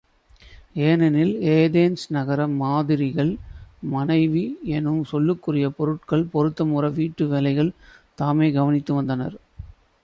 ஏனெனில் 0.79 1.33
ஏதென்ஸ் 1.49 2.05
நகர 2.07 2.47
மாதரிகள் 2.61 3.31
மனைவி 3.91 4.43
என்னும் 4.69 5.03
சொல்லுக்குரிய 5.11 5.67
பொருட் 5.69 6.09
பொருத்தமுற 6.33 6.93
வீட்டு 6.93 7.27
வேலைகளைத் 7.27 7.79
தாமே 8.15 8.51
கவனித்து 8.51 8.93
வந்தனர். 8.93 9.37